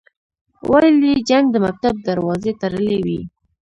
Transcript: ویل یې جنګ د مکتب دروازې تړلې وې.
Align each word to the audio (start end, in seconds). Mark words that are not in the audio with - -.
ویل 0.69 0.97
یې 1.09 1.13
جنګ 1.29 1.45
د 1.51 1.55
مکتب 1.65 1.95
دروازې 2.07 2.51
تړلې 2.61 2.97
وې. 3.05 3.19